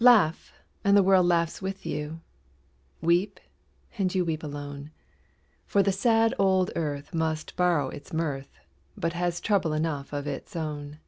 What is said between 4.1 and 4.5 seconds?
you weep